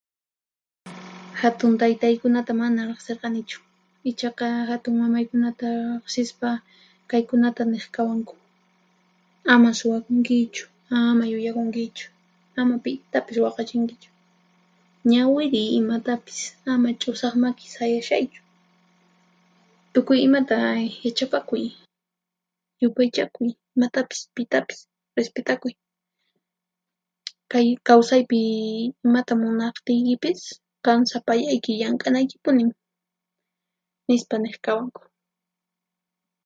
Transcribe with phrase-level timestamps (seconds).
[1.41, 3.59] Hatuntaytaykunata mana riqsirqanichu,
[4.09, 6.49] ichaqa hatunmamaykunata riqsispa
[7.09, 8.33] kaykunata niqkawanku:
[9.53, 10.63] Ama suwakunkichu,
[11.11, 12.05] ama llullakunkichu,
[12.59, 14.09] ama pitapis waqachinkichu.
[15.11, 16.39] Ñawiriy imatapis,
[16.71, 18.39] ama ch'usaq maki sayashaychu.
[19.93, 20.57] Tukuy imata
[21.03, 21.63] yachapakuy;
[22.81, 24.79] yupaychakuy imatapis pitapis,
[25.17, 25.73] rispitakuy.
[27.51, 28.39] Kay kawsaypi
[29.05, 30.41] imata munaqtiykipis
[30.85, 32.69] qan sapallayki llank'anaykipunin,
[34.07, 35.01] nispa niqkawanku.